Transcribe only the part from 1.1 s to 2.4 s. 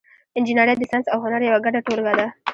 او هنر یوه ګډه ټولګه ده.